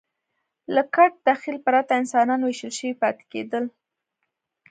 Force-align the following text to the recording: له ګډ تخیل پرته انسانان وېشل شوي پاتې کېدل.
له 0.73 0.81
ګډ 0.95 1.11
تخیل 1.27 1.57
پرته 1.65 1.91
انسانان 2.01 2.41
وېشل 2.43 2.71
شوي 2.77 2.93
پاتې 3.01 3.23
کېدل. 3.31 3.63